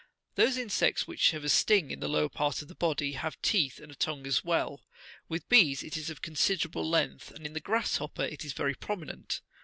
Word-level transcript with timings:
Those 0.33 0.57
insects 0.57 1.05
which 1.05 1.29
have 1.29 1.43
a 1.43 1.47
sting 1.49 1.91
in 1.91 1.99
the 1.99 2.09
lower 2.09 2.27
part 2.27 2.63
of 2.63 2.67
the 2.67 2.73
body, 2.73 3.11
have 3.11 3.39
teeth, 3.43 3.77
and 3.77 3.91
a 3.91 3.93
tongue 3.93 4.25
as 4.25 4.43
well; 4.43 4.81
with 5.29 5.47
bees 5.47 5.83
it 5.83 5.95
is 5.95 6.09
of 6.09 6.23
considerable 6.23 6.89
length, 6.89 7.29
and 7.29 7.45
in 7.45 7.53
the 7.53 7.59
grasshopper 7.59 8.23
it 8.23 8.43
is 8.43 8.53
very 8.53 8.73
prominent. 8.73 9.41